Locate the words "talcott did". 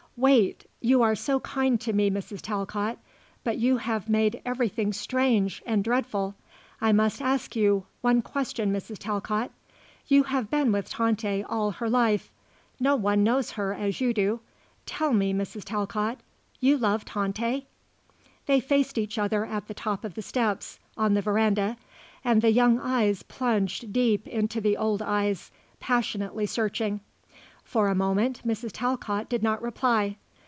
28.73-29.43